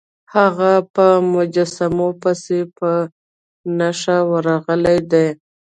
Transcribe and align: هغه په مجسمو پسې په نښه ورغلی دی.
هغه 0.35 0.71
په 0.95 1.05
مجسمو 1.33 2.09
پسې 2.21 2.59
په 2.77 2.89
نښه 3.77 4.17
ورغلی 4.31 4.97
دی. 5.11 5.27